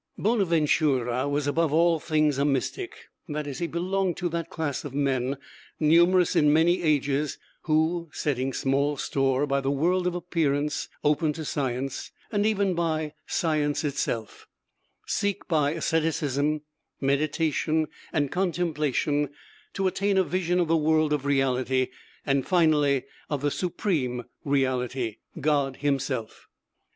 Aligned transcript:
Bonaventura 0.17 1.29
was 1.29 1.45
above 1.45 1.71
all 1.71 1.99
things 1.99 2.39
a 2.39 2.43
mystic; 2.43 3.09
that 3.29 3.45
is, 3.45 3.59
he 3.59 3.67
belonged 3.67 4.17
to 4.17 4.29
that 4.29 4.49
class 4.49 4.83
of 4.83 4.95
men, 4.95 5.37
numerous 5.79 6.35
in 6.35 6.51
many 6.51 6.81
ages, 6.81 7.37
who, 7.65 8.09
setting 8.11 8.51
small 8.51 8.97
store 8.97 9.45
by 9.45 9.61
the 9.61 9.69
world 9.69 10.07
of 10.07 10.15
appearance 10.15 10.89
open 11.03 11.33
to 11.33 11.45
science, 11.45 12.09
and 12.31 12.47
even 12.47 12.73
by 12.73 13.13
science 13.27 13.83
itself, 13.83 14.47
seek 15.05 15.47
by 15.47 15.69
asceticism, 15.69 16.61
meditation, 16.99 17.87
and 18.11 18.31
contemplation 18.31 19.29
to 19.71 19.85
attain 19.85 20.17
a 20.17 20.23
vision 20.23 20.59
of 20.59 20.67
the 20.67 20.75
world 20.75 21.13
of 21.13 21.25
reality, 21.27 21.89
and 22.25 22.47
finally 22.47 23.03
of 23.29 23.41
the 23.41 23.51
supreme 23.51 24.23
reality, 24.43 25.17
God 25.39 25.75
himself. 25.75 26.47